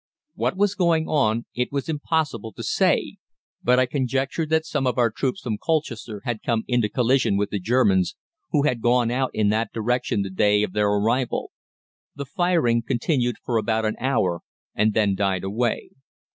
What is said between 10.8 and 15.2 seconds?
arrival. The firing continued for about an hour, and then